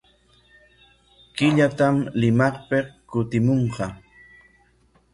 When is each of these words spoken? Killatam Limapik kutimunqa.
Killatam 1.35 1.95
Limapik 2.19 2.85
kutimunqa. 3.09 3.85